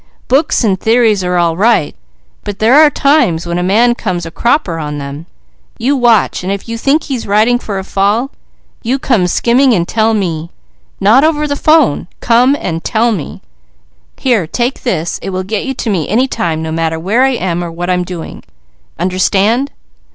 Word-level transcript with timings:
Books 0.27 0.63
and 0.63 0.79
theories 0.79 1.23
are 1.23 1.37
all 1.37 1.55
right, 1.55 1.95
but 2.43 2.57
there 2.57 2.73
are 2.73 2.89
times 2.89 3.45
when 3.45 3.59
a 3.59 3.61
man 3.61 3.93
comes 3.93 4.25
a 4.25 4.31
cropper 4.31 4.79
on 4.79 4.97
them. 4.97 5.27
You 5.77 5.95
watch, 5.95 6.41
and 6.41 6.51
if 6.51 6.67
you 6.67 6.75
think 6.75 7.03
he's 7.03 7.27
riding 7.27 7.59
for 7.59 7.77
a 7.77 7.83
fall, 7.83 8.31
you 8.81 8.97
come 8.97 9.27
skinning 9.27 9.73
and 9.75 9.87
tell 9.87 10.15
me, 10.15 10.49
not 10.99 11.23
over 11.23 11.47
the 11.47 11.55
'phone, 11.55 12.07
come 12.19 12.57
and 12.59 12.83
tell 12.83 13.11
me. 13.11 13.43
Here, 14.17 14.47
take 14.47 14.81
this, 14.81 15.19
it 15.21 15.29
will 15.29 15.43
get 15.43 15.65
you 15.65 15.75
to 15.75 15.89
me 15.91 16.09
any 16.09 16.27
time, 16.27 16.63
no 16.63 16.71
matter 16.71 16.97
where 16.99 17.21
I 17.21 17.35
am 17.35 17.63
or 17.63 17.71
what 17.71 17.91
I'm 17.91 18.03
doing. 18.03 18.43
Understand?" 18.97 19.69